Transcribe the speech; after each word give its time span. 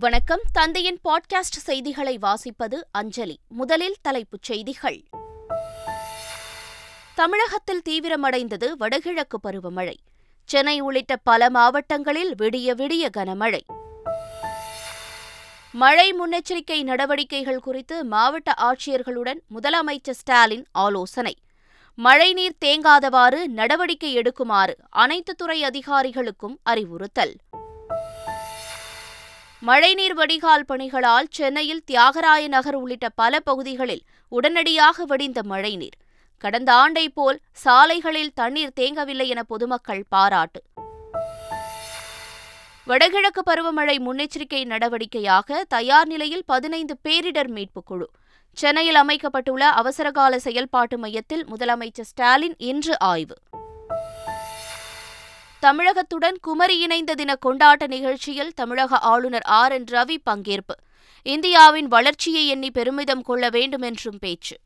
வணக்கம். 0.00 0.40
தந்தையின் 0.52 0.98
பாட்காஸ்ட் 1.04 1.58
செய்திகளை 1.58 2.18
வாசிப்பது 2.22 2.80
அஞ்சலி. 2.90 3.38
முதலில் 3.48 3.96
தலைப்புச் 4.02 4.42
செய்திகள். 4.42 5.02
தமிழகத்தில் 7.14 7.82
தீவிரமடைந்தது 7.88 8.72
வடகிழக்கு 8.76 9.38
பருவமழை. 9.38 9.94
சென்னை 10.44 10.80
உள்ளிட்ட 10.80 11.16
பல 11.16 11.50
மாவட்டங்களில் 11.50 12.34
விடிய 12.34 12.74
விடிய 12.74 13.08
கனமழை. 13.16 13.60
மழை 15.72 16.12
முன்னெச்சரிக்கை 16.12 16.82
நடவடிக்கைகள் 16.82 17.60
குறித்து 17.60 18.04
மாவட்ட 18.04 18.54
ஆட்சியர்களுடன் 18.56 19.40
முதலமைச்சர் 19.54 20.10
ஸ்டாலின் 20.10 20.66
ஆலோசனை. 20.72 21.36
மழைநீர் 21.94 22.56
தேங்காதவாறு 22.64 23.46
நடவடிக்கை 23.46 24.18
எடுக்குமாறு 24.18 24.74
அனைத்து 24.90 25.34
துறை 25.34 25.62
அதிகாரிகளுக்கும் 25.62 26.56
அறிவுறுத்தல். 26.62 27.34
மழைநீர் 29.60 30.14
வடிகால் 30.14 30.64
பணிகளால் 30.64 31.26
சென்னையில் 31.30 31.82
தியாகராய 31.90 32.48
நகர் 32.48 32.74
உள்ளிட்ட 32.74 33.08
பல 33.08 33.40
பகுதிகளில் 33.40 34.02
உடனடியாக 34.28 35.04
வடிந்த 35.04 35.42
மழைநீர். 35.42 35.96
கடந்த 36.38 36.74
ஆண்டை 36.74 37.08
போல் 37.08 37.40
சாலைகளில் 37.52 38.32
தண்ணீர் 38.34 38.72
தேங்கவில்லை 38.80 39.26
என 39.26 39.42
பொதுமக்கள் 39.42 40.04
பாராட்டு. 40.08 40.62
வடகிழக்கு 42.84 43.42
பருவமழை 43.50 43.98
முன்னெச்சரிக்கை 43.98 44.64
நடவடிக்கையாக 44.64 45.60
தயார் 45.68 46.06
நிலையில் 46.06 46.42
பதினைந்து 46.46 46.98
பேரிடர் 47.08 47.48
மீட்புக் 47.48 47.86
குழு. 47.86 48.10
சென்னையில் 48.52 48.94
அமைக்கப்பட்டுள்ள 48.94 49.68
அவசரகால 49.68 50.38
செயல்பாட்டு 50.38 50.98
மையத்தில் 50.98 51.46
முதலமைச்சர் 51.46 52.00
ஸ்டாலின் 52.00 52.54
இன்று 52.58 52.98
ஆய்வு. 52.98 53.34
தமிழகத்துடன் 55.60 56.36
குமரி 56.40 56.78
இணைந்த 56.78 57.14
தின 57.14 57.36
கொண்டாட்ட 57.46 57.86
நிகழ்ச்சியில் 57.86 58.54
தமிழக 58.54 58.98
ஆளுநர் 58.98 59.42
ஆர் 59.42 59.72
என் 59.72 59.84
ரவி 59.84 60.16
பங்கேற்பு. 60.30 60.74
இந்தியாவின் 61.22 61.86
வளர்ச்சியை 61.86 62.46
எண்ணி 62.46 62.70
பெருமிதம் 62.70 63.22
கொள்ள 63.22 63.48
வேண்டும் 63.48 63.82
என்றும் 63.82 64.18
பேச்சு. 64.18 64.56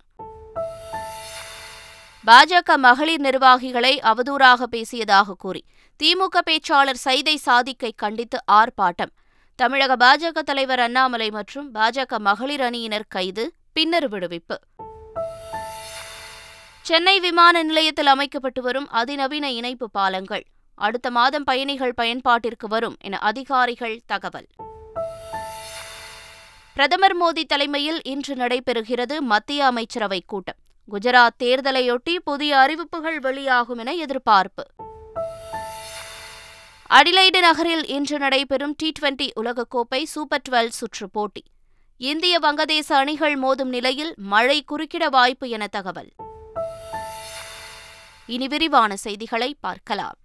பாஜக 2.27 2.77
மகளிர் 2.77 3.21
நிர்வாகிகளை 3.21 3.99
அவதூறாக 3.99 4.63
பேசியதாக 4.71 5.35
கூறி 5.39 5.65
திமுக 6.03 6.39
பேச்சாளர் 6.51 7.03
சைதை 7.05 7.35
சாதிக்கை 7.35 7.93
கண்டித்து 7.97 8.39
ஆர்ப்பாட்டம். 8.53 9.13
தமிழக 9.55 9.97
பாஜக 9.97 10.39
தலைவர் 10.39 10.81
அண்ணாமலை 10.81 11.31
மற்றும் 11.31 11.75
பாஜக 11.75 12.19
மகளிர் 12.19 12.61
அணியினர் 12.61 13.09
கைது 13.09 13.53
பின்னர் 13.73 14.11
விடுவிப்பு. 14.13 14.57
சென்னை 16.83 17.21
விமான 17.21 17.63
நிலையத்தில் 17.63 18.07
அமைக்கப்பட்டு 18.07 18.63
வரும் 18.63 18.89
அதிநவீன 18.91 19.51
இணைப்பு 19.51 19.91
பாலங்கள். 19.91 20.45
அடுத்த 20.83 21.11
மாதம் 21.11 21.45
பயணிகள் 21.45 21.95
பயன்பாட்டிற்கு 21.97 22.69
வரும் 22.69 22.97
என 23.01 23.19
அதிகாரிகள் 23.19 24.01
தகவல். 24.07 24.47
பிரதமர் 26.73 27.17
மோடி 27.17 27.45
தலைமையில் 27.45 28.03
இன்று 28.03 28.35
நடைபெறுகிறது 28.35 29.19
மத்திய 29.19 29.67
அமைச்சரவை 29.67 30.23
கூட்டம். 30.27 30.57
குஜராத் 30.91 31.39
தேர்தலையொட்டி 31.39 32.17
புதிய 32.25 32.59
அறிவிப்புகள் 32.59 33.19
வெளியாகும் 33.19 33.79
என 33.79 33.93
எதிர்பார்ப்பு. 33.93 34.67
அடிலைடு 36.91 37.41
நகரில் 37.41 37.87
இன்று 37.87 38.19
நடைபெறும் 38.19 38.75
டி 38.77 38.93
டுவெண்டி 39.01 39.29
உலகக்கோப்பை 39.41 40.03
சூப்பர் 40.03 40.43
டுவெல் 40.49 40.69
சுற்று 40.69 41.11
போட்டி. 41.11 41.45
இந்திய 41.97 42.39
வங்கதேச 42.39 42.93
அணிகள் 42.93 43.39
மோதும் 43.39 43.75
நிலையில் 43.77 44.15
மழை 44.17 44.65
குறுக்கிட 44.65 45.07
வாய்ப்பு 45.11 45.49
என 45.49 45.67
தகவல். 45.67 46.13
இனி 48.27 48.47
விரிவான 48.47 48.97
செய்திகளை 48.97 49.57
பார்க்கலாம். 49.61 50.17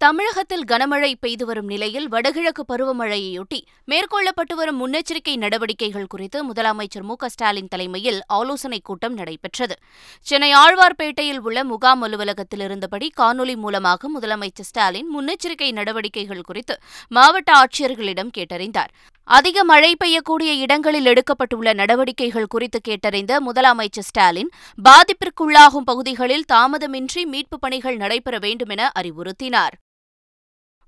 தமிழகத்தில் 0.00 0.64
கனமழை 0.72 1.14
பெய்து 1.20 1.46
வரும் 1.46 1.66
நிலையில் 1.66 2.08
வடகிழக்கு 2.08 2.64
பருவமழையையொட்டி 2.68 3.60
மேற்கொள்ளப்பட்டு 3.90 4.54
வரும் 4.54 4.78
முன்னெச்சரிக்கை 4.78 5.36
நடவடிக்கைகள் 5.36 6.06
குறித்து 6.06 6.52
முதலமைச்சர் 6.52 7.02
மு 7.02 7.14
ஸ்டாலின் 7.26 7.68
தலைமையில் 7.68 8.22
ஆலோசனைக் 8.26 8.84
கூட்டம் 8.84 9.14
நடைபெற்றது. 9.14 9.76
சென்னை 10.20 10.52
ஆழ்வார்பேட்டையில் 10.54 11.38
உள்ள 11.38 11.64
முகாம் 11.64 12.02
அலுவலகத்தில் 12.02 12.60
இருந்தபடி 12.60 13.10
காணொலி 13.20 13.56
மூலமாக 13.56 14.20
முதலமைச்சர் 14.20 14.68
ஸ்டாலின் 14.70 15.10
முன்னெச்சரிக்கை 15.18 15.72
நடவடிக்கைகள் 15.72 16.40
குறித்து 16.40 16.78
மாவட்ட 17.08 17.52
ஆட்சியர்களிடம் 17.52 18.30
கேட்டறிந்தார். 18.38 18.88
அதிக 19.24 19.64
மழை 19.64 19.96
பெய்யக்கூடிய 20.04 20.58
இடங்களில் 20.58 21.06
எடுக்கப்பட்டுள்ள 21.06 21.74
நடவடிக்கைகள் 21.74 22.46
குறித்து 22.46 22.80
கேட்டறிந்த 22.88 23.36
முதலமைச்சர் 23.46 24.08
ஸ்டாலின் 24.10 24.50
பாதிப்பிற்குள்ளாகும் 24.88 25.84
பகுதிகளில் 25.84 26.44
தாமதமின்றி 26.52 27.24
மீட்புப் 27.24 27.60
பணிகள் 27.60 27.96
நடைபெற 27.96 28.38
வேண்டும் 28.38 28.68
என 28.68 28.90
அறிவுறுத்தினார். 28.98 29.76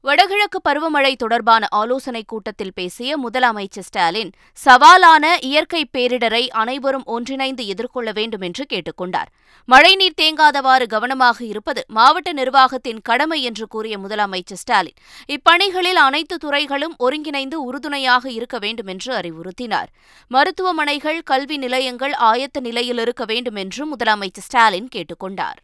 வடகிழக்கு 0.04 0.60
பருவமழை 0.68 1.16
தொடர்பான 1.16 1.66
ஆலோசனைக் 1.70 2.28
கூட்டத்தில் 2.28 2.72
பேசிய 2.74 3.18
முதலமைச்சர் 3.18 3.84
ஸ்டாலின் 3.84 4.30
சவாலான 4.64 5.38
இயற்கை 5.40 5.88
பேரிடரை 5.92 6.48
அனைவரும் 6.48 7.04
ஒன்றிணைந்து 7.04 7.66
எதிர்கொள்ள 7.66 8.12
வேண்டும் 8.12 8.40
என்று 8.40 8.66
கேட்டுக்கொண்டார் 8.68 9.26
மழைநீர் 9.68 10.18
தேங்காதவாறு 10.20 10.86
கவனமாக 10.86 11.44
இருப்பது 11.44 11.84
மாவட்ட 11.88 12.32
நிர்வாகத்தின் 12.32 13.00
கடமை 13.02 13.42
என்று 13.42 13.68
கூறிய 13.68 13.98
முதலமைச்சர் 13.98 14.62
ஸ்டாலின் 14.62 14.98
இப்பணிகளில் 15.28 16.02
அனைத்து 16.02 16.36
துறைகளும் 16.36 16.94
ஒருங்கிணைந்து 16.98 17.64
உறுதுணையாக 17.64 18.30
இருக்க 18.30 18.58
வேண்டும் 18.58 18.86
என்று 18.86 19.14
அறிவுறுத்தினார். 19.14 19.90
மருத்துவமனைகள் 20.28 21.22
கல்வி 21.22 21.56
நிலையங்கள் 21.56 22.12
ஆயத்த 22.20 22.60
நிலையில் 22.60 22.98
இருக்க 22.98 23.24
வேண்டும் 23.24 23.56
என்றும் 23.56 23.96
முதலமைச்சர் 23.96 24.48
ஸ்டாலின் 24.48 24.88
கேட்டுக்கொண்டார் 24.94 25.60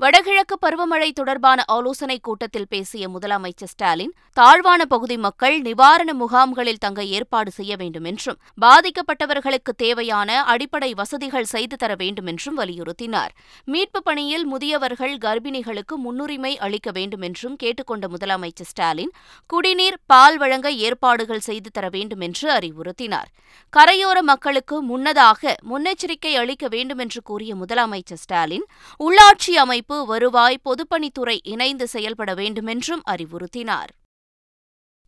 வடகிழக்கு 0.00 0.58
பருவமழை 0.66 1.12
தொடர்பான 1.12 1.64
ஆலோசனைக் 1.66 2.22
கூட்டத்தில் 2.22 2.68
பேசிய 2.68 3.08
முதலமைச்சர் 3.08 3.70
ஸ்டாலின் 3.72 4.12
தாழ்வான 4.32 4.84
பகுதி 4.84 5.16
மக்கள் 5.16 5.60
நிவாரண 5.60 6.14
முகாம்களில் 6.14 6.78
தங்க 6.78 7.04
ஏற்பாடு 7.04 7.50
செய்ய 7.50 7.76
வேண்டும் 7.76 8.04
என்றும் 8.04 8.38
பாதிக்கப்பட்டவர்களுக்கு 8.60 9.72
தேவையான 9.76 10.44
அடிப்படை 10.44 10.94
வசதிகள் 10.94 11.44
செய்து 11.44 11.76
தர 11.76 11.94
வேண்டும் 11.94 12.26
என்றும் 12.26 12.58
வலியுறுத்தினார். 12.58 13.34
மீட்புப் 13.64 14.04
பணியில் 14.04 14.46
முதியவர்கள் 14.46 15.14
கர்ப்பிணிகளுக்கு 15.16 15.94
முன்னுரிமை 15.96 16.58
அளிக்க 16.58 16.90
வேண்டும் 16.90 17.20
என்றும் 17.20 17.56
கேட்டுக்கொண்ட 17.56 18.08
முதலமைச்சர் 18.08 18.70
ஸ்டாலின் 18.72 19.12
குடிநீர் 19.46 20.00
பால் 20.06 20.38
வழங்க 20.38 20.70
ஏற்பாடுகள் 20.70 21.40
செய்து 21.40 21.70
தர 21.70 21.88
வேண்டும் 21.88 22.20
என்று 22.20 22.48
அறிவுறுத்தினார். 22.52 23.30
கரையோர 23.76 24.20
மக்களுக்கு 24.22 24.82
முன்னதாக 24.82 25.54
முன்னெச்சரிக்கை 25.70 26.34
அளிக்க 26.34 26.68
வேண்டும் 26.68 26.98
என்று 26.98 27.22
கூறிய 27.22 27.54
முதலமைச்சர் 27.54 28.22
ஸ்டாலின் 28.24 28.66
உள்ளாட்சி 29.00 29.54
அமைப்பு 29.56 29.88
அமைப்பு 29.90 30.10
வருவாய் 30.12 30.58
பொதுப்பணித்துறை 30.64 31.38
இணைந்து 31.42 31.86
செயல்பட 31.88 32.30
வேண்டுமென்றும் 32.34 33.02
அறிவுறுத்தினார். 33.10 33.90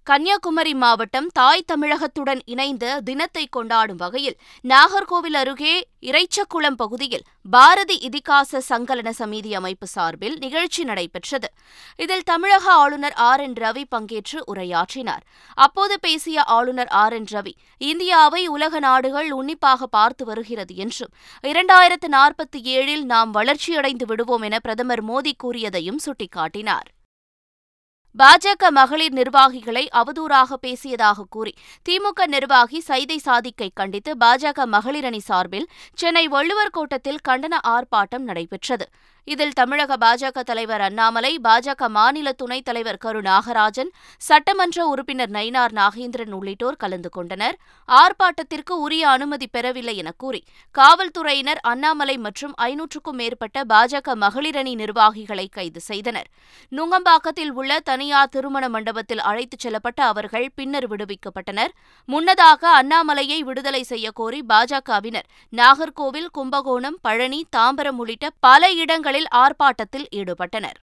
கன்னியாகுமரி 0.06 0.72
மாவட்டம் 0.74 1.26
தாய் 1.32 1.60
தமிழகத்துடன் 1.66 2.40
இணைந்த 2.44 2.84
தினத்தை 3.04 3.42
கொண்டாடும் 3.46 3.96
வகையில் 3.96 4.36
நாகர்கோவில் 4.64 5.36
அருகே 5.40 5.74
இறைச்சக்குளம் 6.02 6.78
பகுதியில் 6.80 7.22
பாரதி 7.50 7.96
இதிகாச 8.08 8.60
சங்கலன 8.68 9.10
சமிதி 9.18 9.52
அமைப்பு 9.54 9.86
சார்பில் 9.86 10.34
நிகழ்ச்சி 10.38 10.84
நடைபெற்றது. 10.84 11.48
இதில் 11.96 12.24
தமிழக 12.24 12.64
ஆளுநர் 12.72 13.16
ஆர் 13.28 13.40
என் 13.40 13.52
ரவி 13.52 13.84
பங்கேற்று 13.94 14.40
உரையாற்றினார். 14.52 15.22
அப்போது 15.54 16.00
பேசிய 16.00 16.42
ஆளுநர் 16.56 16.90
ஆர் 17.02 17.12
என் 17.12 17.28
ரவி 17.32 17.54
இந்தியாவை 17.78 18.42
உலக 18.46 18.78
நாடுகள் 18.78 19.30
உன்னிப்பாக 19.32 19.86
பார்த்து 19.86 20.24
வருகிறது 20.24 20.74
என்றும் 20.76 21.12
இரண்டாயிரத்து 21.44 22.10
நாற்பத்தி 22.16 22.62
ஏழில் 22.76 23.06
நாம் 23.12 23.30
வளர்ச்சியடைந்து 23.30 24.08
விடுவோம் 24.12 24.42
என 24.42 24.58
பிரதமர் 24.58 25.04
மோடி 25.04 25.34
கூறியதையும் 25.44 26.02
சுட்டிக்காட்டினார். 26.06 26.90
பாஜக 28.18 28.70
மகளிர் 28.70 29.12
நிர்வாகிகளை 29.12 29.88
அவதூறாக 29.92 30.56
பேசியதாக 30.62 31.24
கூறி 31.30 31.52
திமுக 31.88 32.26
நிர்வாகி 32.26 32.82
சைதை 32.88 33.16
சாதிக்கை 33.16 33.70
கண்டித்து 33.74 34.14
பாஜக 34.20 34.66
மகளிர் 34.66 35.04
அணி 35.04 35.20
சார்பில் 35.20 35.66
சென்னை 35.94 36.28
வள்ளுவர் 36.28 36.70
கோட்டத்தில் 36.70 37.18
கண்டன 37.28 37.58
ஆர்ப்பாட்டம் 37.68 38.18
நடைபெற்றது. 38.18 38.86
இதில் 39.24 39.52
தமிழக 39.52 39.96
பாஜக 39.96 40.40
தலைவர் 40.40 40.80
அண்ணாமலை 40.80 41.38
பாஜக 41.42 41.88
மாநில 41.88 42.32
துணைத் 42.32 42.64
தலைவர் 42.64 42.98
கரு 42.98 43.20
நாகராஜன் 43.20 43.90
சட்டமன்ற 44.16 44.86
உறுப்பினர் 44.86 45.30
நயினார் 45.30 45.72
நாகேந்திரன் 45.72 46.32
உள்ளிட்டோர் 46.32 46.76
கலந்து 46.76 47.08
கொண்டனர். 47.08 47.56
ஆர்ப்பாட்டத்திற்கு 47.88 48.70
உரிய 48.70 49.08
அனுமதி 49.08 49.46
பெறவில்லை 49.46 49.96
என 49.96 50.10
கூறி 50.16 50.44
காவல்துறையினர் 50.70 51.60
அண்ணாமலை 51.62 52.18
மற்றும் 52.18 52.54
ஐநூற்றுக்கும் 52.62 53.18
மேற்பட்ட 53.20 53.64
பாஜக 53.68 54.16
மகளிரணி 54.16 54.74
நிர்வாகிகளை 54.74 55.48
கைது 55.48 55.80
செய்தனர். 55.80 56.28
நுங்கம்பாக்கத்தில் 56.72 57.50
உள்ள 57.50 57.80
தனியார் 57.80 58.28
திருமண 58.28 58.68
மண்டபத்தில் 58.68 59.20
அழைத்துச் 59.20 59.66
செல்லப்பட்ட 59.66 60.00
அவர்கள் 60.00 60.52
பின்னர் 60.54 60.88
விடுவிக்கப்பட்டனர். 60.90 61.72
முன்னதாக 62.06 62.82
அண்ணாமலையை 62.82 63.38
விடுதலை 63.38 63.84
செய்யக்கோரி 63.88 64.42
பாஜகவினர் 64.48 65.30
நாகர்கோவில் 65.52 66.28
கும்பகோணம் 66.32 66.98
பழனி 67.02 67.46
தாம்பரம் 67.56 67.96
உள்ளிட்ட 67.96 68.30
பல 68.40 68.70
இடங்களில் 68.72 69.10
இடங்களில் 69.12 69.32
ஆர்ப்பாட்டத்தில் 69.34 70.06
ஈடுபட்டனர். 70.16 70.78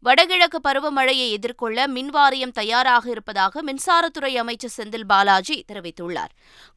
வடகிழக்கு 0.00 0.58
பருவமழையை 0.68 1.28
எதிர்கொள்ள 1.30 1.86
மின்வாரியம் 1.86 2.52
தயாராக 2.52 3.10
இருப்பதாக 3.10 3.62
மின்சாரத்துறை 3.62 4.36
அமைச்சர் 4.36 4.74
செந்தில் 4.76 5.06
பாலாஜி 5.06 5.64
தெரிவித்துள்ளார். 5.72 6.32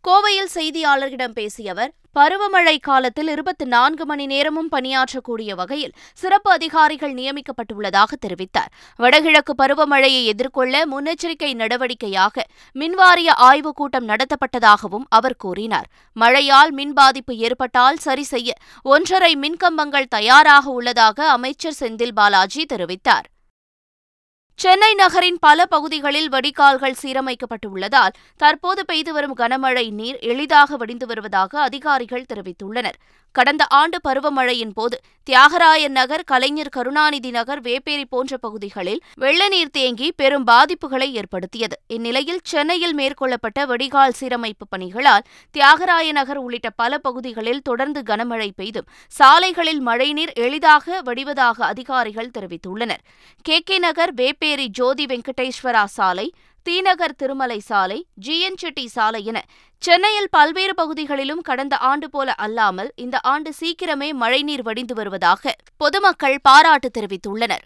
கோவையில் 0.07 0.51
செய்தியாளர்களிடம் 0.53 1.31
பேசிய 1.31 1.71
அவர் 1.71 1.91
பருவமழை 2.17 2.79
காலத்தில் 2.79 3.27
இருபத்தி 3.27 3.65
நான்கு 3.65 4.05
மணி 4.05 4.25
நேரமும் 4.25 4.69
பணியாற்றக்கூடிய 4.71 5.55
வகையில் 5.55 5.93
சிறப்பு 6.13 6.51
அதிகாரிகள் 6.51 7.13
நியமிக்கப்பட்டுள்ளதாக 7.13 8.17
தெரிவித்தார். 8.25 8.71
வடகிழக்கு 8.95 9.53
பருவமழையை 9.57 10.23
எதிர்கொள்ள 10.25 10.85
முன்னெச்சரிக்கை 10.85 11.53
நடவடிக்கையாக 11.53 12.43
மின்வாரிய 12.79 13.29
ஆய்வுக் 13.35 13.75
கூட்டம் 13.75 14.07
நடத்தப்பட்டதாகவும் 14.07 15.07
அவர் 15.09 15.35
கூறினார். 15.35 15.87
மழையால் 16.13 16.71
மின் 16.71 16.93
பாதிப்பு 16.93 17.35
ஏற்பட்டால் 17.35 17.97
சரி 17.97 18.23
செய்ய 18.23 18.53
ஒன்றரை 18.83 19.35
மின்கம்பங்கள் 19.35 20.05
தயாராக 20.09 20.69
உள்ளதாக 20.69 21.29
அமைச்சர் 21.29 21.77
செந்தில் 21.79 22.15
பாலாஜி 22.15 22.65
தெரிவித்தார். 22.73 23.27
சென்னை 24.59 24.89
நகரின் 24.93 25.37
பல 25.39 25.65
பகுதிகளில் 25.65 26.29
வடிகால்கள் 26.29 26.97
சீரமைக்கப்பட்டுள்ளதால் 27.01 28.15
தற்போது 28.37 28.81
பெய்து 28.85 29.11
வரும் 29.13 29.35
கனமழை 29.37 29.83
நீர் 29.91 30.17
எளிதாக 30.31 30.77
வடிந்து 30.77 31.05
வருவதாக 31.05 31.61
அதிகாரிகள் 31.61 32.25
தெரிவித்துள்ளனர். 32.33 32.97
கடந்த 33.31 33.65
ஆண்டு 33.67 33.97
பருவமழையின் 34.07 34.71
போது 34.73 34.97
தியாகராயன் 35.29 35.91
நகர் 35.91 36.23
கலைஞர் 36.23 36.69
கருணாநிதி 36.69 37.31
நகர் 37.31 37.61
வேப்பேரி 37.61 38.05
போன்ற 38.09 38.37
பகுதிகளில் 38.37 39.01
வெள்ள 39.15 39.47
நீர் 39.47 39.69
தேங்கி 39.69 40.11
பெரும் 40.11 40.47
பாதிப்புகளை 40.47 41.11
ஏற்படுத்தியது. 41.11 41.75
இந்நிலையில் 41.87 42.39
சென்னையில் 42.43 42.95
மேற்கொள்ளப்பட்ட 42.95 43.65
வடிகால் 43.65 44.15
சீரமைப்பு 44.19 44.65
பணிகளால் 44.69 45.25
தியாகராய 45.57 46.11
நகர் 46.11 46.37
உள்ளிட்ட 46.37 46.69
பல 46.69 46.97
பகுதிகளில் 46.97 47.61
தொடர்ந்து 47.61 48.01
கனமழை 48.01 48.49
பெய்தும் 48.55 48.89
சாலைகளில் 49.07 49.79
மழைநீர் 49.79 50.33
எளிதாக 50.33 51.01
வடிவதாக 51.01 51.65
அதிகாரிகள் 51.65 52.31
தெரிவித்துள்ளனர். 52.39 53.03
கே 53.41 53.59
கே 53.59 53.79
நகர் 53.79 54.13
வேப்பேரி 54.13 54.67
ஜோதி 54.67 55.05
வெங்கடேஸ்வரா 55.05 55.83
சாலை 55.83 56.33
தீநகர் 56.63 57.15
திருமலை 57.15 57.59
சாலை 57.59 58.07
ஜிஎன் 58.27 58.57
செட்டி 58.57 58.87
சாலை 58.87 59.25
என 59.25 59.45
சென்னையில் 59.83 60.29
பல்வேறு 60.31 60.73
பகுதிகளிலும் 60.73 61.41
கடந்த 61.41 61.77
ஆண்டு 61.77 62.09
போல 62.09 62.33
அல்லாமல் 62.33 62.91
இந்த 62.95 63.19
ஆண்டு 63.19 63.51
சீக்கிரமே 63.59 64.09
மழைநீர் 64.13 64.61
வடிந்து 64.61 64.95
வருவதாக 64.95 65.55
பொதுமக்கள் 65.77 66.37
பாராட்டு 66.41 66.91
தெரிவித்துள்ளனர். 66.97 67.65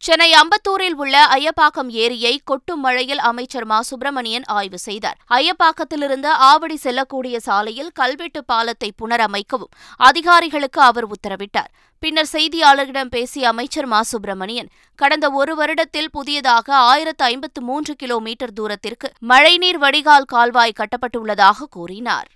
சென்னை 0.00 0.32
அம்பத்தூரில் 0.32 0.94
உள்ள 0.94 1.26
ஐயப்பாக்கம் 1.26 1.88
ஏரியை 1.88 2.40
கொட்டும் 2.44 2.80
மழையில் 2.80 3.18
அமைச்சர் 3.18 3.64
மா. 3.64 3.82
சுப்பிரமணியன் 3.82 4.44
ஆய்வு 4.44 4.78
செய்தார். 4.78 5.18
ஐயப்பாக்கத்திலிருந்து 5.30 6.26
ஆவடி 6.26 6.74
செல்லக்கூடிய 6.74 7.40
சாலையில் 7.40 7.90
கல்வெட்டு 7.94 8.44
பாலத்தை 8.44 8.92
புனரமைக்கவும் 9.02 9.72
அதிகாரிகளுக்கு 9.96 10.80
அவர் 10.80 11.06
உத்தரவிட்டார். 11.06 11.70
பின்னர் 11.98 12.30
செய்தியாளர்களிடம் 12.32 13.12
பேசிய 13.16 13.48
அமைச்சர் 13.48 13.86
மா. 13.86 14.02
சுப்பிரமணியன் 14.02 14.70
கடந்த 14.94 15.30
ஒரு 15.30 15.54
வருடத்தில் 15.56 16.10
புதியதாக 16.12 16.74
ஆயிரத்து 16.74 17.24
ஐம்பத்து 17.24 17.62
மூன்று 17.62 17.94
கிலோமீட்டர் 17.94 18.52
தூரத்திற்கு 18.52 19.12
மழைநீர் 19.18 19.78
வடிகால் 19.78 20.24
கால்வாய் 20.24 20.78
கட்டப்பட்டுள்ளதாக 20.78 21.68
கூறினார். 21.70 22.28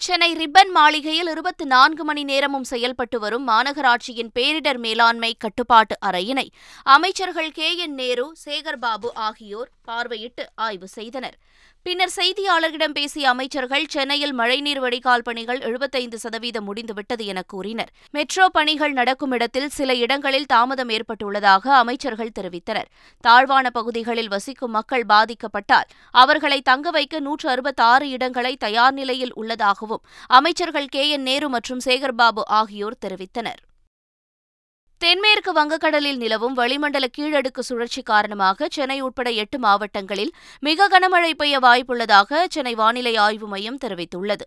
சென்னை 0.00 0.28
ரிப்பன் 0.32 0.70
மாளிகையில் 0.76 1.30
இருபத்தி 1.32 1.64
நான்கு 1.72 2.02
மணி 2.04 2.22
நேரமும் 2.28 2.66
செயல்பட்டு 2.70 3.16
வரும் 3.18 3.44
மாநகராட்சியின் 3.48 4.30
பேரிடர் 4.36 4.80
மேலாண்மை 4.84 5.30
கட்டுப்பாட்டு 5.38 5.96
அறையினை 6.08 6.44
அமைச்சர்கள் 6.94 7.50
கே 7.58 7.68
என் 7.76 7.96
நேரு 8.00 8.24
சேகர்பாபு 8.44 9.08
ஆகியோர் 9.26 9.70
பார்வையிட்டு 9.88 10.46
ஆய்வு 10.66 10.88
செய்தனர். 10.96 11.36
பின்னர் 11.86 12.12
செய்தியாளர்களிடம் 12.16 12.94
பேசிய 12.96 13.28
அமைச்சர்கள் 13.30 13.84
சென்னையில் 13.92 14.32
மழைநீர் 14.32 14.80
வடிகால் 14.84 15.22
பணிகள் 15.28 15.60
எழுபத்தைந்து 15.68 16.18
சதவீதம் 16.18 16.66
முடிந்துவிட்டது 16.68 17.24
என 17.32 17.42
கூறினர். 17.52 17.90
மெட்ரோ 18.16 18.48
பணிகள் 18.56 18.92
நடக்கும் 18.92 19.32
இடத்தில் 19.36 19.68
சில 19.68 19.94
இடங்களில் 19.94 20.46
தாமதம் 20.46 20.90
ஏற்பட்டுள்ளதாக 20.96 21.72
அமைச்சர்கள் 21.76 22.34
தெரிவித்தனர். 22.38 22.90
தாழ்வான 23.20 23.70
பகுதிகளில் 23.70 24.28
வசிக்கும் 24.28 24.70
மக்கள் 24.70 25.06
பாதிக்கப்பட்டால் 25.06 25.88
அவர்களை 26.24 26.60
தங்க 26.70 26.90
வைக்க 26.90 27.20
நூற்று 27.20 27.48
அறுபத்தாறு 27.48 28.08
இடங்களை 28.10 28.56
தயார் 28.66 28.94
நிலையில் 28.94 29.34
உள்ளதாகவும் 29.34 30.04
அமைச்சர்கள் 30.40 30.92
கே 30.96 31.08
என் 31.08 31.26
நேரு 31.30 31.48
மற்றும் 31.48 31.82
சேகர்பாபு 31.88 32.44
ஆகியோர் 32.60 33.02
தெரிவித்தனர். 33.06 33.60
தென்மேற்கு 35.02 35.50
வங்கக்கடலில் 35.56 36.18
நிலவும் 36.22 36.56
வளிமண்டல 36.58 37.06
கீழடுக்கு 37.16 37.62
சுழற்சி 37.68 38.00
காரணமாக 38.02 38.66
சென்னை 38.76 38.96
உட்பட 39.00 39.28
எட்டு 39.42 39.58
மாவட்டங்களில் 39.58 40.32
மிக 40.66 40.88
கனமழை 40.94 41.30
பெய்ய 41.40 41.58
வாய்ப்புள்ளதாக 41.58 42.40
சென்னை 42.54 42.74
வானிலை 42.80 43.12
ஆய்வு 43.16 43.46
மையம் 43.48 43.78
தெரிவித்துள்ளது. 43.84 44.44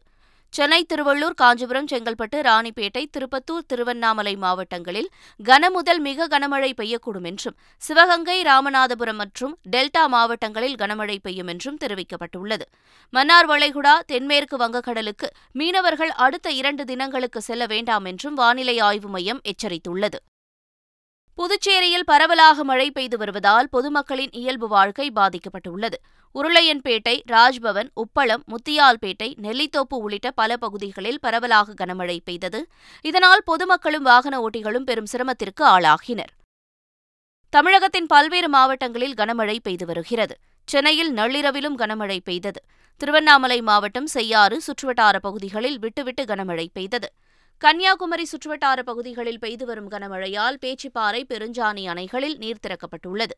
சென்னை 0.54 0.80
திருவள்ளூர் 0.92 1.38
காஞ்சிபுரம் 1.42 1.88
செங்கல்பட்டு 1.92 2.40
ராணிப்பேட்டை 2.48 3.04
திருப்பத்தூர் 3.16 3.66
திருவண்ணாமலை 3.72 4.34
மாவட்டங்களில் 4.44 5.08
கனமுதல் 5.40 6.02
மிக 6.08 6.28
கனமழை 6.34 6.70
பெய்யக்கூடும் 6.82 7.28
என்றும் 7.30 7.56
சிவகங்கை 7.82 8.38
ராமநாதபுரம் 8.50 9.20
மற்றும் 9.22 9.56
டெல்டா 9.76 10.04
மாவட்டங்களில் 10.16 10.78
கனமழை 10.82 11.18
பெய்யும் 11.24 11.50
என்றும் 11.54 11.80
தெரிவிக்கப்பட்டுள்ளது. 11.86 12.68
மன்னார் 13.14 13.50
வளைகுடா 13.54 13.96
தென்மேற்கு 14.12 14.58
வங்கக்கடலுக்கு 14.58 15.30
மீனவர்கள் 15.62 16.14
அடுத்த 16.28 16.52
இரண்டு 16.60 16.86
தினங்களுக்கு 16.92 17.42
செல்ல 17.42 17.66
வேண்டாம் 17.74 18.06
என்றும் 18.06 18.38
வானிலை 18.44 18.78
ஆய்வு 18.90 19.10
மையம் 19.10 19.42
எச்சரித்துள்ளது. 19.54 20.22
புதுச்சேரியில் 21.36 22.06
பரவலாக 22.06 22.64
மழை 22.64 22.92
பெய்து 22.92 23.18
வருவதால் 23.18 23.70
பொதுமக்களின் 23.72 24.32
இயல்பு 24.32 24.68
வாழ்க்கை 24.68 25.12
பாதிக்கப்பட்டுள்ளது. 25.16 25.98
உருளையன்பேட்டை 26.36 27.22
ராஜ்பவன் 27.32 27.90
உப்பளம் 27.96 28.44
முத்தியால்பேட்டை 28.48 29.34
நெல்லித்தோப்பு 29.42 29.96
உள்ளிட்ட 29.96 30.32
பல 30.32 30.58
பகுதிகளில் 30.58 31.20
பரவலாக 31.20 31.86
கனமழை 31.86 32.20
பெய்தது. 32.26 32.68
இதனால் 33.02 33.42
பொதுமக்களும் 33.46 34.04
வாகன 34.04 34.40
ஓட்டிகளும் 34.40 34.84
பெரும் 34.84 35.06
சிரமத்திற்கு 35.06 35.66
ஆளாகினர். 35.66 36.34
தமிழகத்தின் 37.50 38.06
பல்வேறு 38.06 38.50
மாவட்டங்களில் 38.50 39.14
கனமழை 39.14 39.58
பெய்து 39.64 39.86
வருகிறது. 39.86 40.38
சென்னையில் 40.66 41.14
நள்ளிரவிலும் 41.14 41.78
கனமழை 41.78 42.20
பெய்தது. 42.24 42.64
திருவண்ணாமலை 42.98 43.62
மாவட்டம் 43.62 44.08
செய்யாறு 44.08 44.62
சுற்றுவட்டார 44.68 45.18
பகுதிகளில் 45.18 45.80
விட்டுவிட்டு 45.80 46.24
கனமழை 46.24 46.68
பெய்தது. 46.74 47.14
கன்னியாகுமரி 47.62 48.26
சுற்றுவட்டார 48.32 48.80
பகுதிகளில் 48.82 49.40
பெய்து 49.40 49.66
வரும் 49.66 49.90
கனமழையால் 49.90 50.58
பேச்சிப்பாறை 50.62 51.22
பெருஞ்சாணி 51.30 51.84
அணைகளில் 51.92 52.36
நீர் 52.38 52.60
திறக்கப்பட்டுள்ளது. 52.66 53.36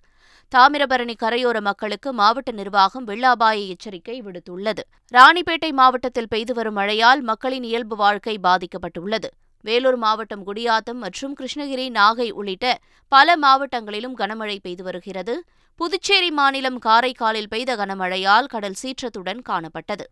தாமிரபரணி 0.51 1.15
கரையோர 1.23 1.61
மக்களுக்கு 1.61 2.13
மாவட்ட 2.13 2.51
நிர்வாகம் 2.51 3.03
வெள்ள 3.03 3.29
அபாய 3.29 3.59
எச்சரிக்கை 3.73 4.21
விடுத்துள்ளது. 4.21 4.83
ராணிப்பேட்டை 5.13 5.71
மாவட்டத்தில் 5.71 6.27
பெய்து 6.27 6.53
வரும் 6.53 6.73
மழையால் 6.73 7.21
மக்களின் 7.21 7.63
இயல்பு 7.63 7.95
வாழ்க்கை 7.95 8.35
பாதிக்கப்பட்டுள்ளது. 8.43 9.29
வேலூர் 9.65 9.95
மாவட்டம் 9.95 10.43
குடியாத்தம் 10.47 10.99
மற்றும் 11.05 11.35
கிருஷ்ணகிரி 11.39 11.87
நாகை 11.91 12.29
உள்ளிட்ட 12.31 12.79
பல 13.07 13.37
மாவட்டங்களிலும் 13.37 14.19
கனமழை 14.19 14.59
பெய்து 14.61 14.83
வருகிறது. 14.83 15.43
புதுச்சேரி 15.79 16.31
மாநிலம் 16.31 16.79
காரைக்காலில் 16.85 17.49
பெய்த 17.49 17.75
கனமழையால் 17.75 18.45
கடல் 18.45 18.81
சீற்றத்துடன் 18.83 19.41
காணப்பட்டது. 19.49 20.07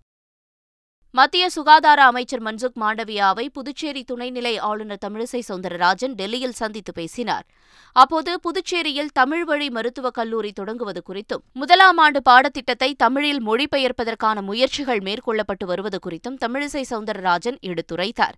மத்திய 1.15 1.50
சுகாதார 1.50 2.04
அமைச்சர் 2.04 2.42
மன்சுக் 2.44 2.77
மாண்டவியாவை 2.81 3.50
புதுச்சேரி 3.50 4.06
துணைநிலை 4.12 4.60
ஆளுநர் 4.60 4.98
தமிழிசை 5.06 5.42
சவுந்தரராஜன் 5.48 6.13
டெல்லியில் 6.15 6.51
சந்தித்து 6.51 6.94
பேசினார். 6.94 7.45
அப்போது 7.92 8.39
புதுச்சேரியில் 8.39 9.12
தமிழ் 9.13 9.44
வழி 9.44 9.69
மருத்துவக் 9.69 10.13
கல்லூரி 10.13 10.51
தொடங்குவது 10.51 11.01
குறித்தும் 11.10 11.44
முதலாம் 11.54 11.98
ஆண்டு 11.98 12.21
பாடத்திட்டத்தை 12.21 12.94
தமிழில் 12.98 13.48
மொழிபெயர்ப்பதற்கான 13.48 14.41
முயற்சிகள் 14.41 14.98
மேற்கொள்ளப்பட்டு 14.98 15.65
வருவது 15.65 16.00
குறித்தும் 16.05 16.39
தமிழிசை 16.46 16.84
சவுந்தரராஜன் 16.89 17.60
எடுத்துரைத்தார். 17.62 18.38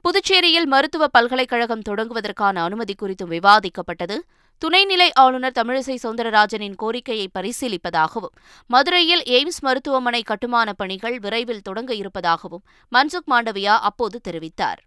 புதுச்சேரியில் 0.00 0.66
மருத்துவ 0.66 1.06
பல்கலைக்கழகம் 1.06 1.86
தொடங்குவதற்கான 1.88 2.56
அனுமதி 2.56 2.94
குறித்தும் 3.02 3.32
விவாதிக்கப்பட்டது. 3.36 4.18
துணைநிலை 4.64 5.08
ஆளுநர் 5.14 5.56
தமிழிசை 5.58 5.94
சவுந்தரராஜனின் 6.02 6.74
கோரிக்கையை 6.74 7.28
பரிசீலிப்பதாகவும் 7.38 8.34
மதுரையில் 8.66 9.22
எய்ம்ஸ் 9.26 9.60
மருத்துவமனை 9.60 10.22
கட்டுமான 10.22 10.72
பணிகள் 10.72 11.18
விரைவில் 11.18 11.62
தொடங்க 11.62 11.94
இருப்பதாகவும் 11.94 12.64
மன்சுக் 12.92 13.28
மாண்டவியா 13.30 13.74
அப்போது 13.80 14.20
தெரிவித்தார். 14.28 14.80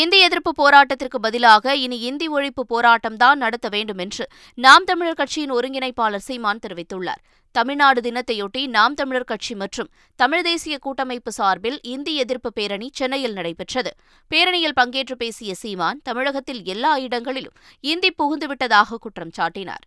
இந்தி 0.00 0.18
எதிர்ப்பு 0.18 0.50
போராட்டத்திற்கு 0.58 1.18
பதிலாக 1.20 1.74
இனி 1.76 1.96
இந்தி 2.00 2.26
ஒழிப்பு 2.28 2.62
போராட்டம்தான் 2.68 3.34
நடத்த 3.34 3.68
வேண்டும் 3.68 3.98
என்று 3.98 4.24
நாம் 4.54 4.84
தமிழர் 4.84 5.14
கட்சியின் 5.14 5.52
ஒருங்கிணைப்பாளர் 5.52 6.24
சீமான் 6.28 6.62
தெரிவித்துள்ளார். 6.66 7.20
தமிழ்நாடு 7.54 8.00
தினத்தையொட்டி 8.00 8.62
நாம் 8.66 8.94
தமிழர் 8.94 9.24
கட்சி 9.24 9.54
மற்றும் 9.54 9.90
தமிழ் 10.16 10.42
தேசிய 10.42 10.78
கூட்டமைப்பு 10.78 11.32
சார்பில் 11.32 11.78
இந்தி 11.82 12.14
எதிர்ப்பு 12.16 12.52
பேரணி 12.52 12.88
சென்னையில் 12.92 13.32
நடைபெற்றது. 13.32 13.92
பேரணியில் 14.30 14.78
பங்கேற்று 14.80 15.16
பேசிய 15.16 15.54
சீமான் 15.54 16.00
தமிழகத்தில் 16.02 16.62
எல்லா 16.64 16.98
இடங்களிலும் 16.98 17.58
இந்தி 17.80 18.12
புகுந்துவிட்டதாக 18.22 19.00
குற்றம் 19.00 19.34
சாட்டினார். 19.40 19.84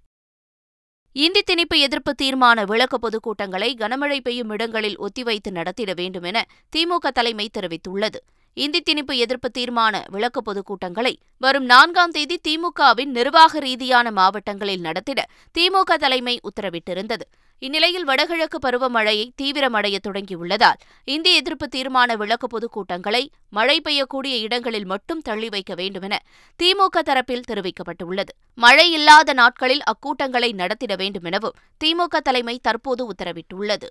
இந்தி 1.15 1.41
திணிப்பு 1.49 1.77
எதிர்ப்பு 1.77 2.13
தீர்மான 2.21 2.65
விளக்க 2.65 2.95
பொதுக்கூட்டங்களை 3.01 3.71
கனமழை 3.75 4.21
பெய்யும் 4.21 4.49
இடங்களில் 4.49 4.97
ஒத்திவைத்து 4.99 5.51
நடத்திட 5.51 5.91
வேண்டும் 5.93 6.23
என 6.23 6.45
திமுக 6.75 7.07
தலைமை 7.13 7.49
தெரிவித்துள்ளது. 7.57 8.21
இந்தி 8.57 8.79
திணிப்பு 8.81 9.13
எதிர்ப்பு 9.17 9.49
தீர்மான 9.57 10.03
விளக்க 10.11 10.41
பொதுக்கூட்டங்களை 10.41 11.11
வரும் 11.37 11.65
நான்காம் 11.65 12.11
தேதி 12.11 12.35
திமுகவின் 12.47 13.11
நிர்வாக 13.17 13.59
ரீதியான 13.59 14.11
மாவட்டங்களில் 14.11 14.79
நடத்திட 14.79 15.25
திமுக 15.57 15.95
தலைமை 15.95 16.39
உத்தரவிட்டிருந்தது. 16.49 17.25
இந்நிலையில் 17.59 18.03
வடகிழக்கு 18.03 18.57
பருவமழையை 18.65 19.25
தீவிரமடைய 19.41 19.97
தொடங்கியுள்ளதால் 20.07 20.79
இந்தி 21.03 21.35
எதிர்ப்பு 21.35 21.67
தீர்மான 21.75 22.15
விளக்க 22.15 22.47
பொதுக்கூட்டங்களை 22.47 23.23
மழை 23.49 23.81
பெய்யக்கூடிய 23.83 24.33
இடங்களில் 24.47 24.85
மட்டும் 24.85 25.21
தள்ளி 25.21 25.49
வைக்க 25.49 25.75
வேண்டுமென 25.75 26.21
திமுக 26.59 27.03
தரப்பில் 27.05 27.45
தெரிவிக்கப்பட்டுள்ளது. 27.51 28.33
மழை 28.55 28.91
இல்லாத 28.91 29.33
நாட்களில் 29.33 29.85
அக்கூட்டங்களை 29.91 30.53
நடத்திட 30.53 30.95
வேண்டுமெனவும் 30.95 31.59
திமுக 31.83 32.17
தலைமை 32.23 32.59
தற்போது 32.61 33.05
உத்தரவிட்டுள்ளது. 33.11 33.89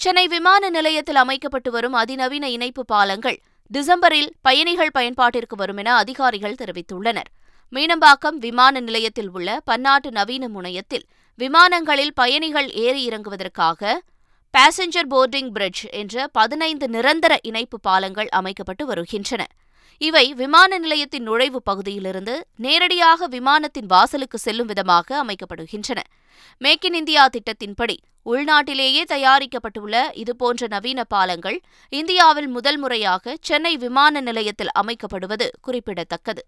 சென்னை 0.00 0.28
விமான 0.28 0.70
நிலையத்தில் 0.70 1.16
அமைக்கப்பட்டு 1.16 1.70
வரும் 1.70 1.92
அதிநவீன 1.92 2.48
இணைப்பு 2.48 2.84
பாலங்கள் 2.84 3.38
டிசம்பரில் 3.70 4.30
பயணிகள் 4.42 4.94
பயன்பாட்டிற்கு 4.98 5.56
வரும் 5.56 5.76
என 5.76 5.94
அதிகாரிகள் 5.94 6.56
தெரிவித்துள்ளனர். 6.62 7.28
மீனம்பாக்கம் 7.72 8.38
விமான 8.38 8.80
நிலையத்தில் 8.80 9.30
உள்ள 9.30 9.60
பன்னாட்டு 9.64 10.10
நவீன 10.10 10.48
முனையத்தில் 10.48 11.06
விமானங்களில் 11.38 12.12
பயணிகள் 12.14 12.68
ஏறி 12.84 13.08
இறங்குவதற்காக 13.08 14.00
பாசஞ்சர் 14.54 15.08
போர்டிங் 15.10 15.50
பிரிட்ஜ் 15.50 15.84
என்ற 16.00 16.26
பதினைந்து 16.32 16.88
நிரந்தர 16.88 17.38
இணைப்பு 17.42 17.80
பாலங்கள் 17.80 18.28
அமைக்கப்பட்டு 18.28 18.86
வருகின்றன. 18.86 19.42
இவை 19.98 20.34
விமான 20.34 20.78
நிலையத்தின் 20.78 21.22
நுழைவு 21.22 21.62
பகுதியிலிருந்து 21.62 22.46
நேரடியாக 22.56 23.28
விமானத்தின் 23.28 23.86
வாசலுக்கு 23.86 24.38
செல்லும் 24.38 24.66
விதமாக 24.66 25.24
அமைக்கப்படுகின்றன. 25.24 26.00
மேக் 26.58 26.84
இன் 26.84 26.94
இந்தியா 26.94 27.28
திட்டத்தின்படி 27.28 27.96
உள்நாட்டிலேயே 28.26 29.02
தயாரிக்கப்பட்டுள்ள 29.08 30.10
இதுபோன்ற 30.12 30.66
நவீன 30.66 31.04
பாலங்கள் 31.04 31.60
இந்தியாவில் 31.88 32.48
முதல் 32.48 32.78
முறையாக 32.78 33.36
சென்னை 33.40 33.76
விமான 33.76 34.20
நிலையத்தில் 34.20 34.74
அமைக்கப்படுவது 34.82 35.48
குறிப்பிடத்தக்கது. 35.60 36.44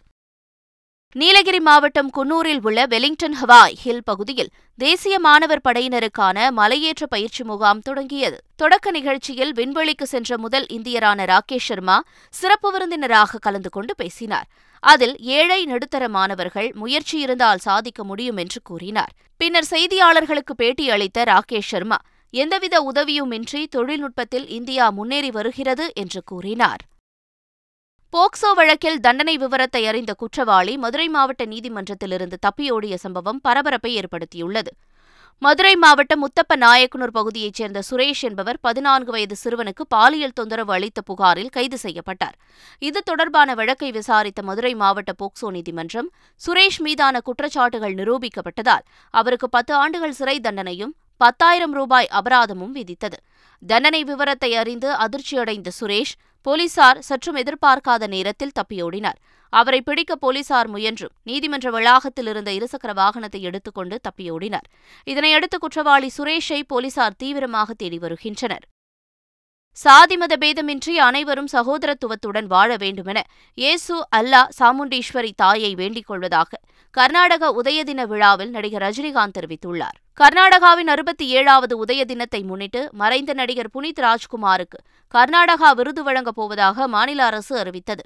நீலகிரி 1.21 1.61
மாவட்டம் 1.61 2.09
குன்னூரில் 2.17 2.59
உள்ள 2.63 2.87
வெலிங்டன் 2.87 3.37
ஹவாய் 3.41 3.77
ஹில் 3.83 4.03
பகுதியில் 4.05 4.51
தேசிய 4.79 5.19
மாணவர் 5.19 5.63
படையினருக்கான 5.69 6.49
மலையேற்ற 6.57 7.05
பயிற்சி 7.09 7.45
முகாம் 7.45 7.79
தொடங்கியது. 7.79 8.37
தொடக்க 8.57 8.91
நிகழ்ச்சியில் 8.91 9.53
விண்வெளிக்கு 9.53 10.03
சென்ற 10.03 10.39
முதல் 10.39 10.67
இந்தியரான 10.67 11.25
ராகேஷ் 11.33 11.69
சர்மா 11.69 12.03
சிறப்பு 12.29 12.71
விருந்தினராக 12.73 13.39
கலந்து 13.39 13.71
கொண்டு 13.71 13.95
பேசினார். 13.97 14.49
அதில் 14.81 15.17
ஏழை 15.19 15.65
நடுத்தர 15.65 16.09
மாணவர்கள் 16.09 16.73
முயற்சி 16.75 17.19
இருந்தால் 17.19 17.59
சாதிக்க 17.59 18.05
முடியும் 18.05 18.37
என்று 18.37 18.63
கூறினார். 18.63 19.15
பின்னர் 19.37 19.71
செய்தியாளர்களுக்கு 19.71 20.57
பேட்டி 20.57 20.91
அளித்த 20.91 21.25
ராகேஷ் 21.25 21.73
சர்மா 21.73 21.97
எந்தவித 22.31 22.93
உதவியுமின்றி 22.93 23.67
தொழில்நுட்பத்தில் 23.77 24.49
இந்தியா 24.49 24.91
முன்னேறி 24.91 25.31
வருகிறது 25.31 25.93
என்று 25.95 26.23
கூறினார். 26.25 26.85
போக்சோ 28.17 28.51
வழக்கில் 28.55 29.01
தண்டனை 29.01 29.33
விவரத்தை 29.37 29.81
அறிந்த 29.87 30.13
குற்றவாளி 30.15 30.75
மதுரை 30.77 31.09
மாவட்ட 31.09 31.45
நீதிமன்றத்திலிருந்து 31.45 32.37
தப்பியோடிய 32.47 32.95
சம்பவம் 32.95 33.41
பரபரப்பை 33.41 33.91
ஏற்படுத்தியுள்ளது. 34.01 34.71
மதுரை 35.43 35.77
மாவட்டம் 35.77 36.23
முத்தப்ப 36.23 36.57
நாயக்கனூர் 36.57 37.15
பகுதியைச் 37.19 37.55
சேர்ந்த 37.55 37.83
சுரேஷ் 37.91 38.23
என்பவர் 38.29 38.59
பதினான்கு 38.61 39.11
வயது 39.11 39.37
சிறுவனுக்கு 39.43 39.85
பாலியல் 39.89 40.35
தொந்தரவு 40.35 40.73
அளித்த 40.73 41.01
புகாரில் 41.01 41.53
கைது 41.57 41.79
செய்யப்பட்டார். 41.79 42.37
இது 42.79 43.03
தொடர்பான 43.03 43.55
வழக்கை 43.55 43.91
விசாரித்த 43.91 44.43
மதுரை 44.43 44.75
மாவட்ட 44.75 45.13
போக்சோ 45.23 45.51
நீதிமன்றம் 45.51 46.11
சுரேஷ் 46.41 46.81
மீதான 46.89 47.21
குற்றச்சாட்டுகள் 47.29 47.99
நிரூபிக்கப்பட்டதால் 48.01 48.87
அவருக்கு 49.11 49.49
பத்து 49.49 49.75
ஆண்டுகள் 49.75 50.19
சிறை 50.21 50.41
தண்டனையும் 50.41 50.95
பத்தாயிரம் 51.17 51.73
ரூபாய் 51.73 52.09
அபராதமும் 52.13 52.75
விதித்தது. 52.79 53.19
தண்டனை 53.63 54.03
விவரத்தை 54.05 54.51
அறிந்து 54.55 54.91
அதிர்ச்சியடைந்த 55.05 55.71
சுரேஷ் 55.81 56.15
போலீசார் 56.47 57.01
சற்றும் 57.01 57.39
எதிர்பார்க்காத 57.43 58.07
நேரத்தில் 58.07 58.57
தப்பியோடினார். 58.59 59.19
அவரை 59.53 59.81
பிடிக்க 59.81 60.13
போலீசார் 60.17 60.69
முயன்றும் 60.69 61.13
நீதிமன்ற 61.23 61.71
வளாகத்தில் 61.71 62.29
இருந்த 62.33 62.51
இருசக்கர 62.51 62.93
வாகனத்தை 62.95 63.41
எடுத்துக்கொண்டு 63.41 63.99
தப்பியோடினார். 64.09 64.67
இதனையடுத்து 65.07 65.59
குற்றவாளி 65.59 66.11
சுரேஷை 66.17 66.61
போலீசார் 66.67 67.19
தீவிரமாக 67.19 67.75
தேடி 67.75 67.99
வருகின்றனர். 67.99 68.65
சாதி 69.79 70.17
மத 70.17 70.35
பேதமின்றி 70.41 70.95
அனைவரும் 71.07 71.49
சகோதரத்துவத்துடன் 71.53 72.47
வாழ 72.47 72.77
வேண்டுமென 72.77 73.19
இயேசு 73.59 73.95
அல்லா 74.17 74.41
சாமுண்டீஸ்வரி 74.59 75.33
தாயை 75.43 75.73
வேண்டிக் 75.75 76.07
கொள்வதாக 76.07 76.51
கர்நாடக 76.97 77.63
உதய 77.63 77.83
தின 77.83 78.05
விழாவில் 78.05 78.51
நடிகர் 78.51 78.83
ரஜினிகாந்த் 78.83 79.35
தெரிவித்துள்ளார். 79.39 79.97
கர்நாடகாவின் 80.21 80.91
அறுபத்தி 80.93 81.29
ஏழாவது 81.29 81.85
உதய 81.85 82.05
தினத்தை 82.05 82.43
முன்னிட்டு 82.43 82.89
மறைந்த 82.93 83.33
நடிகர் 83.33 83.71
புனித் 83.75 84.01
ராஜ்குமாருக்கு 84.01 84.79
கர்நாடகா 85.15 85.75
விருது 85.75 86.03
வழங்கப் 86.03 86.35
போவதாக 86.35 86.89
மாநில 86.89 87.25
அரசு 87.25 87.59
அறிவித்தது. 87.59 88.05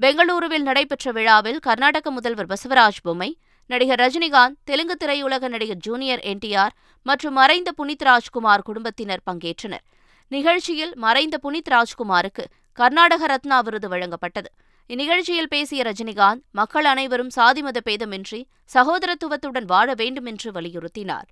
பெங்களூருவில் 0.00 0.66
நடைபெற்ற 0.68 1.12
விழாவில் 1.12 1.58
கர்நாடக 1.58 2.10
முதல்வர் 2.10 2.46
பசவராஜ் 2.46 3.02
பொம்மை 3.02 3.38
நடிகர் 3.66 4.00
ரஜினிகாந்த் 4.00 4.58
தெலுங்கு 4.64 4.96
திரையுலக 5.04 5.48
நடிகர் 5.48 5.82
ஜூனியர் 5.88 6.18
என்டிஆர் 6.18 6.76
மற்றும் 7.02 7.32
மறைந்த 7.32 7.72
புனித் 7.82 8.04
ராஜ்குமார் 8.04 8.62
குடும்பத்தினர் 8.62 9.26
பங்கேற்றனர். 9.30 9.84
நிகழ்ச்சியில் 10.28 10.96
மறைந்த 10.96 11.38
புனித் 11.42 11.70
ராஜ்குமாருக்கு 11.70 12.46
கர்நாடக 12.72 13.26
ரத்னா 13.26 13.60
விருது 13.60 13.88
வழங்கப்பட்டது. 13.88 14.50
இந்நிகழ்ச்சியில் 14.92 15.48
பேசிய 15.48 15.82
ரஜினிகாந்த் 15.82 16.42
மக்கள் 16.50 16.84
அனைவரும் 16.84 17.30
சாதிமத 17.36 17.78
பேதமின்றி 17.84 18.44
சகோதரத்துவத்துடன் 18.74 19.66
வாழ 19.66 19.94
வேண்டும் 19.94 20.24
என்று 20.24 20.50
வலியுறுத்தினார். 20.50 21.26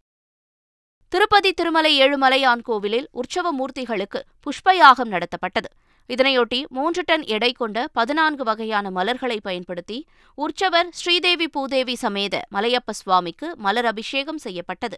திருப்பதி 1.08 1.52
திருமலை 1.52 2.00
ஏழுமலையான் 2.00 2.62
கோவிலில் 2.62 3.08
உற்சவ 3.12 3.52
மூர்த்திகளுக்கு 3.52 4.20
புஷ்பயாகம் 4.44 5.12
நடத்தப்பட்டது. 5.14 5.70
இதனையொட்டி 6.08 6.68
மூன்று 6.68 7.02
டன் 7.06 7.25
எடை 7.25 7.52
கொண்ட 7.52 7.88
பதினான்கு 7.92 8.44
வகையான 8.44 8.90
மலர்களை 8.90 9.38
பயன்படுத்தி 9.42 10.06
உற்சவர் 10.34 10.88
ஸ்ரீதேவி 10.90 11.48
பூதேவி 11.48 11.94
சமேத 11.94 12.44
மலையப்ப 12.54 12.90
சுவாமிக்கு 12.90 13.56
மலர் 13.56 13.84
அபிஷேகம் 13.84 14.38
செய்யப்பட்டது. 14.38 14.96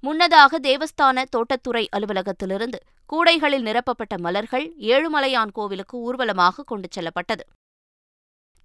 முன்னதாக 0.00 0.58
தேவஸ்தான 0.58 1.24
தோட்டத்துறை 1.36 1.86
அலுவலகத்திலிருந்து 1.96 2.80
கூடைகளில் 3.10 3.66
நிரப்பப்பட்ட 3.68 4.18
மலர்கள் 4.18 4.74
ஏழுமலையான் 4.78 5.52
கோவிலுக்கு 5.52 5.98
ஊர்வலமாக 5.98 6.62
கொண்டு 6.62 6.88
செல்லப்பட்டது. 6.90 7.46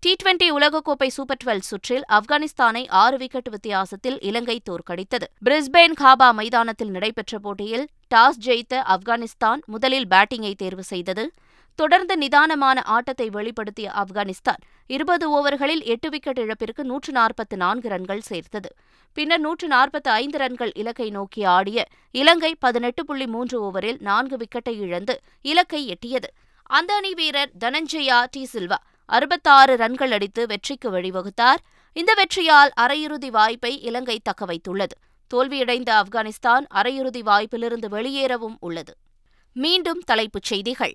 டி 0.03 0.15
டுவெண்டி 0.22 0.46
உலகக்கோப்பை 0.51 1.08
சூப்பர் 1.08 1.38
டுவெல் 1.43 1.60
சுற்றில் 1.60 2.03
ஆப்கானிஸ்தானை 2.17 2.81
ஆறு 3.01 3.17
விக்கெட் 3.17 3.50
வித்தியாசத்தில் 3.50 4.20
இலங்கை 4.20 4.55
தோற்கடித்தது. 4.70 5.25
பிரிஸ்பேன் 5.46 5.93
காபா 6.00 6.27
மைதானத்தில் 6.31 6.89
நடைபெற்ற 6.89 7.39
போட்டியில் 7.39 7.86
டாஸ் 8.15 8.39
ஜெயித்த 8.46 8.81
ஆப்கானிஸ்தான் 8.93 9.62
முதலில் 9.65 10.08
பேட்டிங்கை 10.08 10.53
தேர்வு 10.53 10.84
செய்தது. 10.84 11.25
தொடர்ந்து 11.79 12.17
நிதானமான 12.17 12.81
ஆட்டத்தை 12.96 13.29
வெளிப்படுத்திய 13.29 13.88
ஆப்கானிஸ்தான் 14.03 14.62
இருபது 14.88 15.27
ஓவர்களில் 15.38 15.84
எட்டு 15.84 16.10
விக்கெட் 16.10 16.41
இழப்பிற்கு 16.46 16.84
நூற்று 16.84 17.12
நாற்பத்து 17.12 17.58
நான்கு 17.58 17.89
ரன்கள் 17.89 18.27
சேர்த்தது. 18.31 18.72
பின்னர் 19.17 19.39
நூற்று 19.39 19.67
நாற்பத்தி 19.67 20.12
ஐந்து 20.22 20.38
ரன்கள் 20.38 20.72
இலக்கை 20.75 21.10
நோக்கி 21.10 21.43
ஆடிய 21.43 21.86
இலங்கை 22.12 22.55
பதினெட்டு 22.60 23.03
புள்ளி 23.05 23.27
மூன்று 23.27 23.58
ஓவரில் 23.67 24.00
நான்கு 24.01 24.38
விக்கெட்டை 24.38 24.75
இழந்து 24.77 25.15
இலக்கை 25.41 25.84
எட்டியது. 25.96 26.31
அந்த 26.70 26.91
அணி 26.93 27.13
வீரர் 27.13 27.51
தனஞ்சயா 27.60 28.17
டி 28.31 28.43
சில்வா 28.53 28.77
அறுபத்தாறு 29.12 29.77
ரன்கள் 29.77 30.12
அடித்து 30.12 30.48
வெற்றிக்கு 30.48 30.91
வழிவகுத்தார். 30.91 31.62
இந்த 31.94 32.13
வெற்றியால் 32.13 32.70
அரையிறுதி 32.82 33.27
வாய்ப்பை 33.27 33.82
இலங்கை 33.82 34.22
தக்கவைத்துள்ளது 34.24 34.96
தோல்வியடைந்த 35.34 35.89
ஆப்கானிஸ்தான் 35.91 36.65
அரையிறுதி 36.74 37.22
வாய்ப்பிலிருந்து 37.22 37.89
வெளியேறவும் 37.89 38.56
உள்ளது. 38.60 38.98
மீண்டும் 39.53 40.00
தலைப்புச் 40.00 40.44
செய்திகள். 40.44 40.94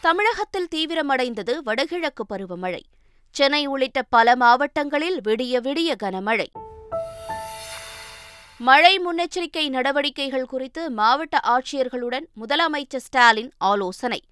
தமிழகத்தில் 0.00 0.68
தீவிரமடைந்தது 0.74 1.58
வடகிழக்கு 1.62 2.26
பருவமழை. 2.34 2.82
சென்னை 3.30 3.66
உள்ளிட்ட 3.66 4.02
பல 4.02 4.36
மாவட்டங்களில் 4.36 5.20
விடிய 5.20 5.60
விடிய 5.60 5.94
கனமழை. 6.02 6.46
மழை 8.58 9.00
முன்னெச்சரிக்கை 9.00 9.68
நடவடிக்கைகள் 9.68 10.46
குறித்து 10.46 10.90
மாவட்ட 10.90 11.40
ஆட்சியர்களுடன் 11.42 12.24
முதலமைச்சர் 12.40 13.04
ஸ்டாலின் 13.06 13.52
ஆலோசனை. 13.58 14.22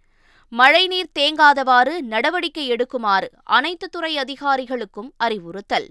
மழைநீர் 0.49 1.11
தேங்காதவாறு 1.19 2.01
நடவடிக்கை 2.01 2.71
எடுக்குமாறு 2.71 3.27
அனைத்து 3.45 3.89
துறை 3.89 4.17
அதிகாரிகளுக்கும் 4.17 5.11
அறிவுறுத்தல். 5.17 5.89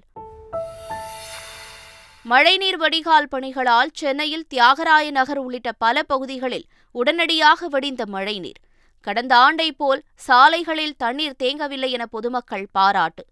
மழைநீர் 2.24 2.78
வடிகால் 2.78 3.28
பணிகளால் 3.28 3.90
சென்னையில் 3.94 4.48
தியாகராய 4.54 5.12
நகர் 5.12 5.38
உள்ளிட்ட 5.38 5.72
பல 5.72 6.04
பகுதிகளில் 6.04 6.66
உடனடியாக 6.92 7.68
வடிந்த 7.68 8.06
மழைநீர். 8.06 8.60
கடந்த 9.02 9.36
ஆண்டை 9.36 9.72
போல் 9.72 10.04
சாலைகளில் 10.16 10.96
தண்ணீர் 10.98 11.36
தேங்கவில்லை 11.44 11.90
என 11.90 12.06
பொதுமக்கள் 12.06 12.68
பாராட்டு. 12.72 13.26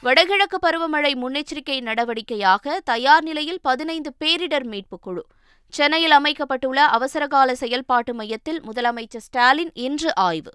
வடகிழக்கு 0.00 0.58
பருவமழை 0.66 1.14
முன்னெச்சரிக்கை 1.14 1.80
நடவடிக்கையாக 1.80 2.76
தயார் 2.84 3.22
நிலையில் 3.22 3.58
பதினைந்து 3.62 4.12
பேரிடர் 4.24 4.64
மீட்புக் 4.64 5.02
குழு. 5.02 5.26
சென்னையில் 5.70 6.10
அமைக்கப்பட்டுள்ள 6.10 6.84
அவசரகால 6.84 7.54
செயல்பாட்டு 7.54 8.14
மையத்தில் 8.14 8.60
முதலமைச்சர் 8.62 9.24
ஸ்டாலின் 9.26 9.70
இன்று 9.74 10.14
ஆய்வு. 10.14 10.50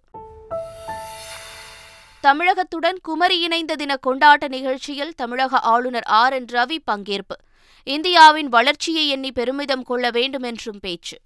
தமிழகத்துடன் 2.22 3.00
குமரி 3.02 3.40
இணைந்த 3.40 3.76
தின 3.76 3.98
கொண்டாட்ட 4.08 4.48
நிகழ்ச்சியில் 4.48 5.14
தமிழக 5.16 5.60
ஆளுநர் 5.60 6.04
ஆர் 6.04 6.34
என் 6.34 6.46
ரவி 6.46 6.78
பங்கேற்பு. 6.92 7.38
இந்தியாவின் 7.84 8.50
வளர்ச்சியை 8.50 9.10
எண்ணி 9.10 9.32
பெருமிதம் 9.32 9.84
கொள்ள 9.84 10.12
வேண்டும் 10.12 10.44
என்றும் 10.44 10.80
பேச்சு. 10.80 11.18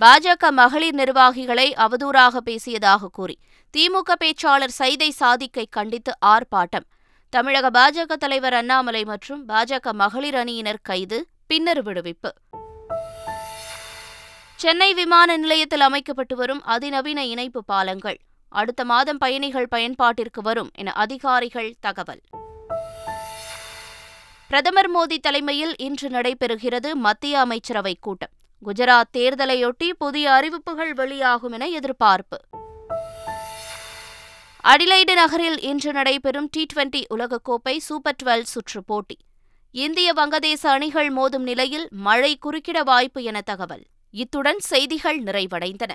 பாஜக 0.00 0.50
மகளிர் 0.50 0.94
நிர்வாகிகளை 0.94 1.72
அவதூறாக 1.72 2.36
பேசியதாக 2.44 3.08
கூறி 3.12 3.38
திமுக 3.76 4.12
பேச்சாளர் 4.20 4.76
சைதை 4.78 5.08
சாதிக்கை 5.08 5.66
கண்டித்து 5.70 6.12
ஆர்ப்பாட்டம். 6.26 6.86
தமிழக 7.28 7.70
பாஜக 7.70 8.12
தலைவர் 8.12 8.54
அண்ணாமலை 8.54 9.04
மற்றும் 9.04 9.48
பாஜக 9.48 9.92
மகளிர் 9.92 10.34
அணியினர் 10.34 10.80
கைது 10.82 11.26
பின்னர் 11.50 11.82
விடுவிப்பு. 11.82 12.30
சென்னை 14.56 14.94
விமான 14.94 15.36
நிலையத்தில் 15.36 15.80
அமைக்கப்பட்டு 15.80 16.36
வரும் 16.36 16.64
அதிநவீன 16.64 17.26
இணைப்பு 17.26 17.64
பாலங்கள். 17.64 18.20
அடுத்த 18.48 18.84
மாதம் 18.84 19.18
பயணிகள் 19.18 19.68
பயன்பாட்டிற்கு 19.70 20.42
வரும் 20.42 20.70
என 20.74 20.92
அதிகாரிகள் 20.92 21.74
தகவல். 21.80 22.20
பிரதமர் 24.48 24.90
மோடி 24.94 25.18
தலைமையில் 25.18 25.76
இன்று 25.76 26.08
நடைபெறுகிறது 26.08 26.92
மத்திய 26.92 27.38
அமைச்சரவை 27.38 27.96
கூட்டம். 28.00 28.30
குஜராத் 28.66 29.12
தேர்தலையொட்டி 29.12 29.90
புதிய 29.98 30.32
அறிவிப்புகள் 30.32 30.92
வெளியாகும் 30.92 31.52
என 31.52 31.66
எதிர்பார்ப்பு. 31.66 32.40
அடிலைடு 34.64 35.14
நகரில் 35.14 35.60
இன்று 35.60 35.92
நடைபெறும் 35.92 36.48
டி 36.50 36.66
டுவெண்டி 36.74 37.04
உலகக்கோப்பை 37.14 37.76
சூப்பர் 37.76 38.16
டுவெல் 38.22 38.42
சுற்று 38.42 38.84
போட்டி. 38.84 39.18
இந்திய 39.72 40.12
வங்கதேச 40.12 40.66
அணிகள் 40.66 41.12
மோதும் 41.12 41.38
நிலையில் 41.38 41.88
மழை 41.90 42.38
குறுக்கிட 42.42 42.82
வாய்ப்பு 42.84 43.22
என 43.22 43.40
தகவல். 43.40 43.82
இத்துடன் 44.10 44.58
செய்திகள் 44.58 45.22
நிறைவடைந்தன. 45.22 45.92